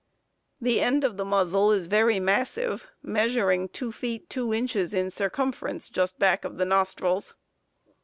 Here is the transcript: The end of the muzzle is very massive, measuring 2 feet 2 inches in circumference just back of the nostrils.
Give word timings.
The 0.59 0.81
end 0.81 1.03
of 1.03 1.17
the 1.17 1.23
muzzle 1.25 1.71
is 1.71 1.85
very 1.85 2.19
massive, 2.19 2.87
measuring 3.03 3.69
2 3.69 3.91
feet 3.91 4.31
2 4.31 4.51
inches 4.51 4.95
in 4.95 5.11
circumference 5.11 5.89
just 5.91 6.17
back 6.17 6.43
of 6.43 6.57
the 6.57 6.65
nostrils. 6.65 7.35